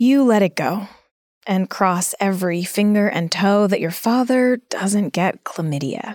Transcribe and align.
You 0.00 0.22
let 0.22 0.42
it 0.42 0.54
go 0.54 0.86
and 1.44 1.68
cross 1.68 2.14
every 2.20 2.62
finger 2.62 3.08
and 3.08 3.32
toe 3.32 3.66
that 3.66 3.80
your 3.80 3.90
father 3.90 4.60
doesn't 4.70 5.12
get 5.12 5.42
chlamydia. 5.42 6.14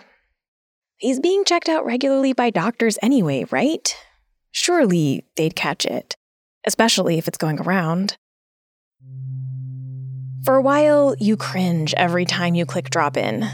He's 0.96 1.20
being 1.20 1.44
checked 1.44 1.68
out 1.68 1.86
regularly 1.86 2.32
by 2.32 2.50
doctors 2.50 2.98
anyway, 3.02 3.44
right? 3.52 3.94
Surely 4.54 5.26
they'd 5.36 5.58
catch 5.58 5.86
it, 5.86 6.16
especially 6.66 7.18
if 7.18 7.28
it's 7.28 7.38
going 7.38 7.60
around. 7.60 8.16
For 10.46 10.56
a 10.56 10.62
while, 10.62 11.14
you 11.20 11.36
cringe 11.36 11.94
every 11.96 12.24
time 12.24 12.56
you 12.56 12.66
click 12.66 12.90
drop 12.90 13.18
in, 13.18 13.46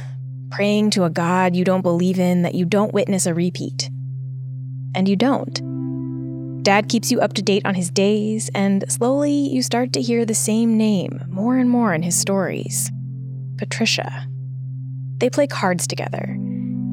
praying 0.52 0.92
to 0.92 1.06
a 1.06 1.10
God 1.10 1.56
you 1.56 1.66
don't 1.66 1.82
believe 1.82 2.20
in 2.20 2.44
that 2.44 2.54
you 2.54 2.66
don't 2.66 2.94
witness 2.94 3.26
a 3.26 3.34
repeat. 3.34 3.90
And 4.94 5.10
you 5.10 5.16
don't. 5.16 5.69
Dad 6.62 6.90
keeps 6.90 7.10
you 7.10 7.20
up 7.22 7.34
to 7.34 7.42
date 7.42 7.66
on 7.66 7.74
his 7.74 7.90
days, 7.90 8.50
and 8.54 8.84
slowly 8.90 9.32
you 9.32 9.64
start 9.64 9.94
to 9.94 10.02
hear 10.02 10.26
the 10.26 10.36
same 10.36 10.78
name 10.78 11.24
more 11.30 11.58
and 11.58 11.70
more 11.70 11.94
in 11.94 12.04
his 12.04 12.20
stories 12.20 12.92
Patricia. 13.58 14.28
They 15.18 15.30
play 15.30 15.48
cards 15.48 15.86
together. 15.86 16.38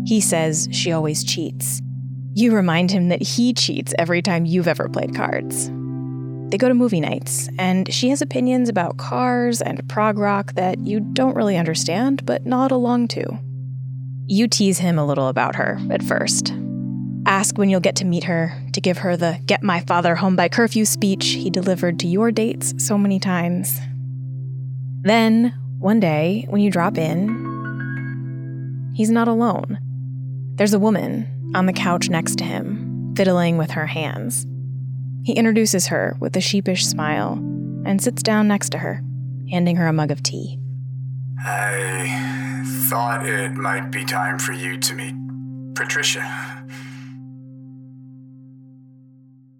He 0.05 0.21
says 0.21 0.69
she 0.73 0.93
always 0.93 1.23
cheats. 1.23 1.80
You 2.34 2.55
remind 2.55 2.91
him 2.91 3.09
that 3.09 3.23
he 3.23 3.55
cheats 3.55 3.95
every 3.98 4.21
time 4.21 4.47
you've 4.47 4.69
ever 4.69 4.88
played 4.88 5.15
cards. 5.15 5.71
They 6.51 6.59
go 6.59 6.69
to 6.69 6.74
movie 6.74 7.01
nights, 7.01 7.48
and 7.59 7.93
she 7.93 8.09
has 8.10 8.23
opinions 8.23 8.69
about 8.69 8.98
cars 8.98 9.60
and 9.60 9.88
prog 9.88 10.19
rock 10.19 10.55
that 10.55 10.79
you 10.79 11.01
don't 11.01 11.35
really 11.35 11.57
understand 11.57 12.24
but 12.24 12.46
nod 12.46 12.71
along 12.71 13.09
to. 13.09 13.24
You 14.27 14.46
tease 14.46 14.79
him 14.79 14.98
a 14.98 15.07
little 15.07 15.29
about 15.29 15.57
her 15.57 15.80
at 15.91 16.02
first, 16.02 16.52
Ask 17.27 17.59
when 17.59 17.69
you'll 17.69 17.80
get 17.80 17.97
to 17.97 18.05
meet 18.05 18.23
her, 18.25 18.57
to 18.73 18.80
give 18.80 18.98
her 18.98 19.16
the 19.16 19.41
get 19.47 19.61
my 19.61 19.80
father 19.80 20.15
home 20.15 20.37
by 20.37 20.48
curfew 20.48 20.85
speech 20.85 21.27
he 21.27 21.51
delivered 21.51 21.99
to 21.99 22.07
your 22.07 22.30
dates 22.30 22.73
so 22.79 22.97
many 22.97 23.19
times. 23.19 23.80
Then, 25.02 25.52
one 25.80 25.99
day, 25.99 26.47
when 26.49 26.61
you 26.61 26.71
drop 26.71 26.97
in, 26.97 28.93
he's 28.95 29.10
not 29.10 29.27
alone. 29.27 29.79
There's 30.54 30.73
a 30.73 30.79
woman 30.79 31.52
on 31.52 31.66
the 31.66 31.73
couch 31.73 32.09
next 32.09 32.38
to 32.38 32.45
him, 32.45 33.13
fiddling 33.16 33.59
with 33.59 33.73
her 33.73 33.87
hands. 33.87 34.47
He 35.24 35.32
introduces 35.32 35.88
her 35.88 36.16
with 36.21 36.37
a 36.37 36.41
sheepish 36.41 36.87
smile 36.87 37.32
and 37.85 38.01
sits 38.01 38.23
down 38.23 38.47
next 38.47 38.71
to 38.71 38.79
her, 38.79 39.02
handing 39.51 39.74
her 39.74 39.88
a 39.88 39.93
mug 39.93 40.13
of 40.13 40.23
tea. 40.23 40.60
I 41.45 42.63
thought 42.88 43.27
it 43.27 43.51
might 43.54 43.91
be 43.91 44.04
time 44.04 44.38
for 44.38 44.52
you 44.52 44.79
to 44.79 44.95
meet 44.95 45.16
Patricia. 45.74 46.54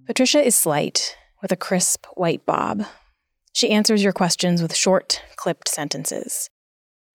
Patricia 0.07 0.41
is 0.41 0.55
slight, 0.55 1.17
with 1.43 1.51
a 1.51 1.57
crisp 1.57 2.07
white 2.15 2.47
bob. 2.47 2.85
She 3.53 3.71
answers 3.71 4.05
your 4.05 4.13
questions 4.13 4.63
with 4.63 4.73
short, 4.73 5.21
clipped 5.35 5.69
sentences. 5.69 6.49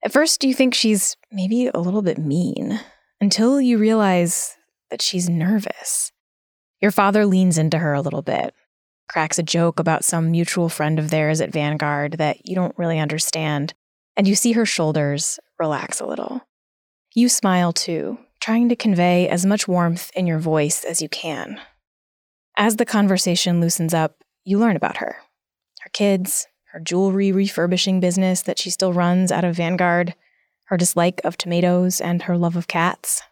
At 0.03 0.11
first, 0.11 0.43
you 0.43 0.53
think 0.53 0.73
she's 0.73 1.15
maybe 1.31 1.67
a 1.67 1.79
little 1.79 2.01
bit 2.01 2.17
mean, 2.17 2.81
until 3.21 3.61
you 3.61 3.77
realize 3.77 4.57
that 4.89 5.01
she's 5.01 5.29
nervous. 5.29 6.11
Your 6.81 6.91
father 6.91 7.25
leans 7.25 7.57
into 7.57 7.77
her 7.77 7.93
a 7.93 8.01
little 8.01 8.23
bit, 8.23 8.53
cracks 9.07 9.39
a 9.39 9.43
joke 9.43 9.79
about 9.79 10.03
some 10.03 10.29
mutual 10.29 10.67
friend 10.67 10.99
of 10.99 11.11
theirs 11.11 11.39
at 11.39 11.53
Vanguard 11.53 12.17
that 12.17 12.45
you 12.45 12.55
don't 12.55 12.77
really 12.77 12.99
understand, 12.99 13.73
and 14.17 14.27
you 14.27 14.35
see 14.35 14.51
her 14.51 14.65
shoulders 14.65 15.39
relax 15.57 16.01
a 16.01 16.05
little. 16.05 16.41
You 17.13 17.29
smile 17.29 17.71
too, 17.71 18.17
trying 18.41 18.67
to 18.67 18.75
convey 18.75 19.29
as 19.29 19.45
much 19.45 19.65
warmth 19.65 20.11
in 20.13 20.27
your 20.27 20.39
voice 20.39 20.83
as 20.83 21.01
you 21.01 21.07
can. 21.07 21.61
As 22.57 22.75
the 22.75 22.85
conversation 22.85 23.61
loosens 23.61 23.93
up, 23.93 24.23
you 24.43 24.59
learn 24.59 24.75
about 24.75 24.97
her 24.97 25.17
her 25.81 25.89
kids, 25.93 26.47
her 26.71 26.79
jewelry 26.79 27.31
refurbishing 27.31 27.99
business 27.99 28.43
that 28.43 28.59
she 28.59 28.69
still 28.69 28.93
runs 28.93 29.31
out 29.31 29.43
of 29.43 29.55
Vanguard, 29.55 30.13
her 30.65 30.77
dislike 30.77 31.19
of 31.23 31.35
tomatoes, 31.35 31.99
and 31.99 32.23
her 32.23 32.37
love 32.37 32.55
of 32.55 32.67
cats. 32.67 33.23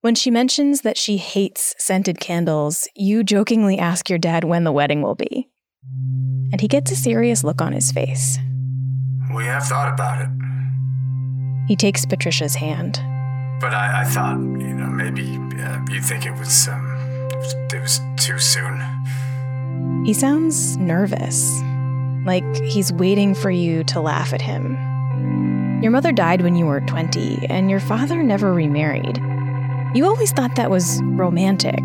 When 0.00 0.14
she 0.14 0.30
mentions 0.30 0.80
that 0.80 0.96
she 0.96 1.18
hates 1.18 1.74
scented 1.78 2.20
candles, 2.20 2.88
you 2.94 3.22
jokingly 3.22 3.78
ask 3.78 4.08
your 4.08 4.18
dad 4.18 4.44
when 4.44 4.64
the 4.64 4.72
wedding 4.72 5.02
will 5.02 5.14
be. 5.14 5.48
And 6.52 6.60
he 6.60 6.68
gets 6.68 6.90
a 6.90 6.96
serious 6.96 7.44
look 7.44 7.60
on 7.60 7.72
his 7.72 7.92
face. 7.92 8.38
We 9.34 9.44
have 9.44 9.64
thought 9.64 9.92
about 9.92 10.22
it. 10.22 10.28
He 11.68 11.76
takes 11.76 12.04
Patricia's 12.04 12.54
hand. 12.54 12.94
But 13.60 13.72
I, 13.72 14.02
I 14.02 14.04
thought, 14.04 14.36
you 14.36 14.74
know, 14.74 14.88
maybe 14.88 15.38
uh, 15.60 15.80
you 15.90 16.00
think 16.00 16.26
it 16.26 16.32
was 16.32 16.68
um, 16.68 16.93
it 17.72 17.80
was 17.80 18.00
too 18.16 18.38
soon. 18.38 18.80
He 20.04 20.12
sounds 20.12 20.76
nervous, 20.76 21.60
like 22.24 22.44
he's 22.62 22.92
waiting 22.92 23.34
for 23.34 23.50
you 23.50 23.84
to 23.84 24.00
laugh 24.00 24.32
at 24.32 24.42
him. 24.42 24.76
Your 25.82 25.90
mother 25.90 26.12
died 26.12 26.42
when 26.42 26.56
you 26.56 26.66
were 26.66 26.80
20, 26.80 27.46
and 27.50 27.70
your 27.70 27.80
father 27.80 28.22
never 28.22 28.52
remarried. 28.52 29.18
You 29.94 30.06
always 30.06 30.32
thought 30.32 30.56
that 30.56 30.70
was 30.70 31.00
romantic. 31.04 31.82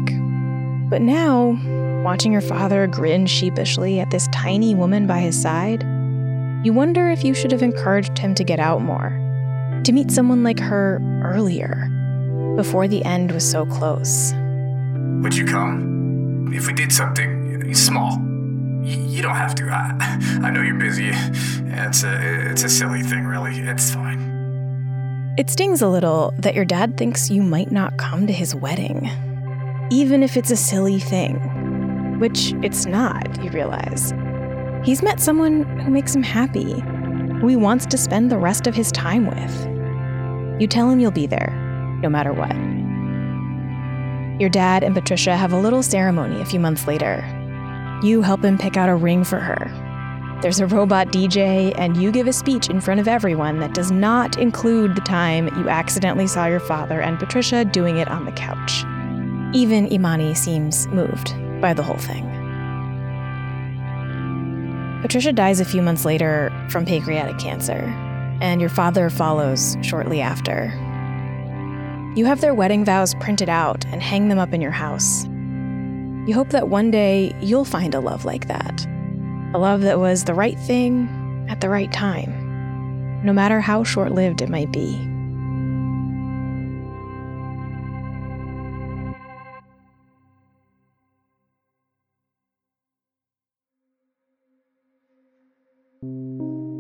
But 0.90 1.02
now, 1.02 1.58
watching 2.04 2.32
your 2.32 2.42
father 2.42 2.88
grin 2.88 3.26
sheepishly 3.26 4.00
at 4.00 4.10
this 4.10 4.28
tiny 4.30 4.74
woman 4.74 5.06
by 5.06 5.20
his 5.20 5.40
side, 5.40 5.84
you 6.64 6.74
wonder 6.74 7.10
if 7.10 7.24
you 7.24 7.34
should 7.34 7.52
have 7.52 7.62
encouraged 7.62 8.18
him 8.18 8.36
to 8.36 8.44
get 8.44 8.60
out 8.60 8.82
more, 8.82 9.10
to 9.84 9.92
meet 9.92 10.12
someone 10.12 10.44
like 10.44 10.60
her 10.60 11.00
earlier, 11.24 11.88
before 12.56 12.88
the 12.88 13.04
end 13.06 13.32
was 13.32 13.50
so 13.50 13.66
close. 13.66 14.34
Would 15.22 15.36
you 15.36 15.46
come? 15.46 16.52
If 16.54 16.68
we 16.68 16.74
did 16.74 16.92
something 16.92 17.74
small. 17.74 18.20
You 18.84 19.22
don't 19.22 19.36
have 19.36 19.54
to. 19.56 19.70
I, 19.70 20.40
I 20.44 20.50
know 20.50 20.62
you're 20.62 20.80
busy. 20.80 21.12
It's 21.12 22.04
a, 22.04 22.50
it's 22.52 22.64
a 22.64 22.70
silly 22.70 23.04
thing, 23.04 23.26
really. 23.26 23.60
It's 23.60 23.94
fine. 23.94 25.36
It 25.38 25.50
stings 25.50 25.82
a 25.82 25.88
little 25.88 26.34
that 26.40 26.56
your 26.56 26.66
dad 26.66 26.98
thinks 26.98 27.30
you 27.30 27.42
might 27.42 27.72
not 27.72 27.98
come 27.98 28.28
to 28.28 28.34
his 28.34 28.56
wedding. 28.56 29.10
Even 29.92 30.24
if 30.24 30.38
it's 30.38 30.52
a 30.52 30.58
silly 30.58 31.00
thing. 31.00 31.36
Which 32.20 32.54
it's 32.64 32.86
not, 32.86 33.42
you 33.44 33.50
realize. 33.52 34.14
He's 34.84 35.02
met 35.02 35.20
someone 35.20 35.64
who 35.80 35.92
makes 35.92 36.16
him 36.16 36.24
happy, 36.24 36.82
who 37.40 37.48
he 37.48 37.56
wants 37.56 37.86
to 37.88 37.98
spend 37.98 38.32
the 38.32 38.38
rest 38.38 38.68
of 38.68 38.76
his 38.76 38.92
time 38.92 39.28
with. 39.28 40.62
You 40.62 40.68
tell 40.68 40.90
him 40.90 41.00
you'll 41.00 41.12
be 41.12 41.28
there, 41.28 41.54
no 42.02 42.10
matter 42.10 42.34
what. 42.34 42.56
Your 44.40 44.50
dad 44.50 44.84
and 44.86 44.96
Patricia 44.96 45.36
have 45.36 45.52
a 45.52 45.60
little 45.60 45.84
ceremony 45.84 46.40
a 46.40 46.46
few 46.46 46.62
months 46.62 46.88
later. 46.88 47.26
You 48.02 48.22
help 48.22 48.44
him 48.44 48.58
pick 48.58 48.78
out 48.78 48.88
a 48.88 48.96
ring 48.96 49.26
for 49.26 49.40
her. 49.40 49.70
There's 50.42 50.62
a 50.62 50.68
robot 50.68 51.10
DJ, 51.10 51.78
and 51.78 51.98
you 51.98 52.14
give 52.14 52.26
a 52.26 52.32
speech 52.32 52.70
in 52.70 52.80
front 52.80 53.02
of 53.02 53.10
everyone 53.10 53.60
that 53.60 53.74
does 53.74 53.92
not 53.92 54.40
include 54.40 54.96
the 54.96 55.02
time 55.02 55.48
you 55.58 55.68
accidentally 55.68 56.28
saw 56.28 56.46
your 56.46 56.62
father 56.62 57.02
and 57.02 57.20
Patricia 57.20 57.66
doing 57.66 57.98
it 57.98 58.08
on 58.08 58.24
the 58.24 58.32
couch. 58.32 58.86
Even 59.54 59.92
Imani 59.92 60.34
seems 60.34 60.88
moved 60.88 61.34
by 61.60 61.74
the 61.74 61.84
whole 61.84 61.98
thing. 61.98 62.24
Patricia 65.02 65.34
dies 65.34 65.60
a 65.60 65.66
few 65.66 65.82
months 65.82 66.06
later 66.06 66.50
from 66.70 66.86
pancreatic 66.86 67.38
cancer, 67.40 67.84
and 68.40 68.62
your 68.62 68.70
father 68.70 69.10
follows 69.10 69.76
shortly 69.82 70.22
after. 70.22 70.72
You 72.16 72.26
have 72.26 72.42
their 72.42 72.56
wedding 72.56 72.84
vows 72.84 73.14
printed 73.16 73.50
out 73.50 73.86
and 73.86 74.02
hang 74.02 74.30
them 74.30 74.40
up 74.40 74.52
in 74.52 74.62
your 74.62 74.72
house. 74.72 75.26
You 76.28 76.34
hope 76.34 76.50
that 76.50 76.68
one 76.68 76.90
day 76.90 77.36
you'll 77.40 77.66
find 77.66 77.94
a 77.94 78.00
love 78.00 78.26
like 78.26 78.48
that. 78.48 78.86
A 79.54 79.60
love 79.60 79.82
that 79.82 80.00
was 80.00 80.24
the 80.24 80.34
right 80.34 80.60
thing 80.62 81.08
at 81.50 81.62
the 81.62 81.70
right 81.70 81.92
time, 81.92 83.24
no 83.24 83.32
matter 83.32 83.60
how 83.60 83.84
short 83.84 84.12
lived 84.12 84.42
it 84.42 84.50
might 84.50 84.72
be. 84.72 84.98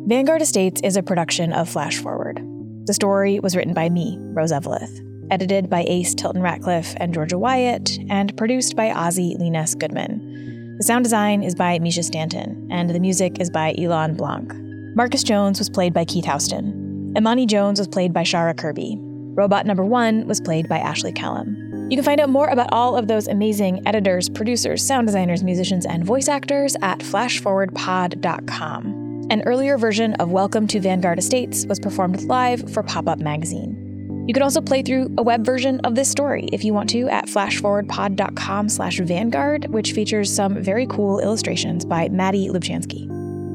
Vanguard 0.07 0.41
Estates 0.41 0.81
is 0.81 0.97
a 0.97 1.03
production 1.03 1.53
of 1.53 1.69
Flash 1.69 1.99
Forward. 1.99 2.43
The 2.87 2.95
story 2.95 3.39
was 3.39 3.55
written 3.55 3.75
by 3.75 3.89
me, 3.89 4.17
Rose 4.19 4.51
Eveleth 4.51 5.08
edited 5.31 5.69
by 5.69 5.85
Ace 5.87 6.15
Tilton 6.15 6.41
Ratcliffe 6.41 6.95
and 6.97 7.13
Georgia 7.13 7.37
Wyatt, 7.37 7.97
and 8.09 8.35
produced 8.37 8.75
by 8.75 8.89
Ozzy 8.89 9.37
Llinas 9.37 9.77
Goodman. 9.77 10.75
The 10.77 10.83
sound 10.83 11.03
design 11.03 11.43
is 11.43 11.55
by 11.55 11.77
Mischa 11.79 12.03
Stanton, 12.03 12.67
and 12.71 12.89
the 12.89 12.99
music 12.99 13.39
is 13.39 13.49
by 13.49 13.75
Elon 13.77 14.15
Blanc. 14.15 14.53
Marcus 14.95 15.23
Jones 15.23 15.59
was 15.59 15.69
played 15.69 15.93
by 15.93 16.05
Keith 16.05 16.25
Houston. 16.25 17.13
Imani 17.17 17.45
Jones 17.45 17.79
was 17.79 17.87
played 17.87 18.13
by 18.13 18.23
Shara 18.23 18.57
Kirby. 18.57 18.97
Robot 18.99 19.65
number 19.65 19.85
one 19.85 20.25
was 20.27 20.39
played 20.39 20.69
by 20.69 20.79
Ashley 20.79 21.11
Kellum. 21.11 21.87
You 21.89 21.97
can 21.97 22.05
find 22.05 22.21
out 22.21 22.29
more 22.29 22.47
about 22.47 22.71
all 22.71 22.95
of 22.95 23.07
those 23.07 23.27
amazing 23.27 23.85
editors, 23.87 24.29
producers, 24.29 24.85
sound 24.85 25.07
designers, 25.07 25.43
musicians, 25.43 25.85
and 25.85 26.05
voice 26.05 26.27
actors 26.27 26.75
at 26.81 26.99
flashforwardpod.com. 26.99 29.27
An 29.31 29.43
earlier 29.43 29.77
version 29.77 30.15
of 30.15 30.31
Welcome 30.31 30.65
to 30.67 30.79
Vanguard 30.79 31.19
Estates 31.19 31.65
was 31.65 31.79
performed 31.79 32.23
live 32.23 32.73
for 32.73 32.83
Pop 32.83 33.07
Up 33.07 33.19
Magazine. 33.19 33.88
You 34.29 34.33
can 34.33 34.43
also 34.43 34.61
play 34.61 34.83
through 34.83 35.11
a 35.17 35.23
web 35.23 35.43
version 35.43 35.79
of 35.79 35.95
this 35.95 36.07
story 36.07 36.47
if 36.53 36.63
you 36.63 36.71
want 36.71 36.87
to 36.91 37.09
at 37.09 37.25
flashforwardpod.com 37.25 38.69
slash 38.69 38.99
vanguard, 38.99 39.65
which 39.69 39.93
features 39.93 40.31
some 40.31 40.61
very 40.61 40.85
cool 40.85 41.19
illustrations 41.19 41.83
by 41.83 42.09
Maddie 42.09 42.47
Lubchansky. 42.47 43.09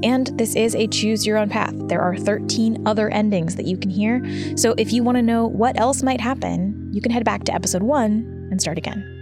And 0.05 0.37
this 0.37 0.57
is 0.57 0.75
a 0.75 0.89
choose 0.89 1.25
your 1.25 1.39
own 1.39 1.49
path. 1.49 1.75
There 1.87 2.01
are 2.01 2.17
13 2.17 2.89
other 2.89 3.09
endings 3.09 3.55
that 3.55 3.67
you 3.67 3.77
can 3.77 3.89
hear. 3.89 4.21
So 4.57 4.75
if 4.77 4.93
you 4.93 5.05
want 5.05 5.15
to 5.15 5.23
know 5.23 5.47
what 5.47 5.79
else 5.79 6.03
might 6.03 6.21
happen, 6.21 6.91
you 6.93 7.01
can 7.01 7.13
head 7.13 7.25
back 7.25 7.45
to 7.45 7.55
episode 7.55 7.85
one 7.85 8.49
and 8.51 8.61
start 8.61 8.77
again. 8.77 9.14